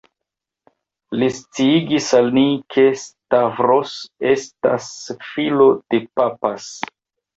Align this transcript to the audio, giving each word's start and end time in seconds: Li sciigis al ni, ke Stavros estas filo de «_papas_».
Li 1.23 1.27
sciigis 1.39 2.07
al 2.19 2.31
ni, 2.37 2.45
ke 2.75 2.85
Stavros 3.03 3.93
estas 4.33 4.89
filo 5.29 5.69
de 5.93 6.01
«_papas_». 6.23 6.73